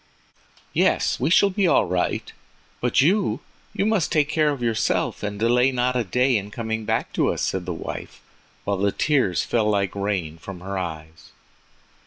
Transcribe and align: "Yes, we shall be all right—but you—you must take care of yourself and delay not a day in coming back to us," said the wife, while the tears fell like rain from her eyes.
"Yes, 0.73 1.19
we 1.19 1.29
shall 1.29 1.51
be 1.51 1.67
all 1.67 1.85
right—but 1.85 3.01
you—you 3.01 3.85
must 3.85 4.11
take 4.11 4.29
care 4.29 4.49
of 4.49 4.63
yourself 4.63 5.21
and 5.21 5.37
delay 5.39 5.71
not 5.71 5.95
a 5.95 6.03
day 6.03 6.37
in 6.37 6.49
coming 6.49 6.85
back 6.85 7.13
to 7.13 7.31
us," 7.31 7.43
said 7.43 7.67
the 7.67 7.71
wife, 7.73 8.19
while 8.63 8.77
the 8.77 8.91
tears 8.91 9.43
fell 9.43 9.69
like 9.69 9.93
rain 9.93 10.39
from 10.39 10.61
her 10.61 10.75
eyes. 10.75 11.33